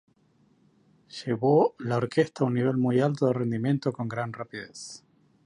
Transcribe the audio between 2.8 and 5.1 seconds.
alto de rendimiento con gran rapidez.